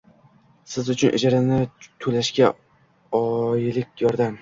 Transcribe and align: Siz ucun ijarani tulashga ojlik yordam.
Siz 0.75 0.89
ucun 0.93 1.13
ijarani 1.19 1.61
tulashga 2.07 2.53
ojlik 3.23 4.07
yordam. 4.09 4.39